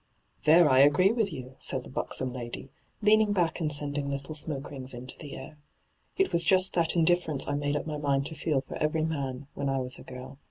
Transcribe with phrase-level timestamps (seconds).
[0.45, 2.71] 'There I agree with you I' said the buxom lady,
[3.03, 5.57] leaning back and sending little smoke rings into the wr.'
[6.17, 9.03] It was juat that indiffer ence I made up my mind to feel for every
[9.05, 10.39] man, when I was a girl.